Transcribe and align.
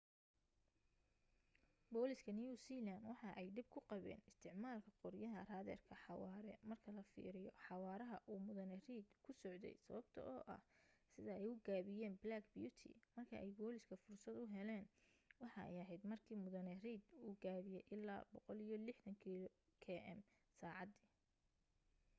booliska 1.93 2.31
new 2.37 2.53
zealand 2.65 3.01
waxa 3.09 3.29
ay 3.39 3.47
dhib 3.55 3.67
ku 3.73 3.79
qabeyn 3.89 4.21
isticmaalka 4.31 4.89
qoryaha 5.01 5.39
raaderka 5.49 5.93
xawaare 6.05 6.53
marka 6.69 6.89
la 6.97 7.03
fiiriyo 7.11 7.51
xawaaraha 7.65 8.17
uu 8.31 8.39
mudane 8.47 8.75
reid 8.87 9.07
ku 9.23 9.31
socday 9.41 9.75
sababto 9.85 10.21
ah 10.53 10.61
sida 11.11 11.31
ay 11.37 11.45
u 11.51 11.53
gaabiyan 11.67 12.13
black 12.23 12.45
beauty 12.57 12.89
marka 13.15 13.35
ay 13.43 13.49
booliska 13.59 13.95
fursad 14.03 14.35
uheleyn 14.43 14.85
waxa 15.41 15.59
ay 15.69 15.77
aheyd 15.83 16.01
marka 16.11 16.31
mudane 16.43 16.73
reid 16.85 17.03
uu 17.25 17.33
gaabiye 17.43 17.81
ilaa 17.95 18.21
160km/sacadi 18.53 20.99